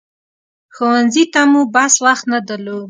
ښوونځي 0.75 1.23
ته 1.33 1.41
مو 1.51 1.61
بس 1.73 1.93
وخت 2.05 2.23
نه 2.31 2.39
درلود. 2.47 2.79